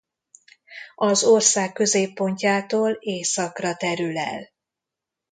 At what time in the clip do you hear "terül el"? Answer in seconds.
3.75-4.49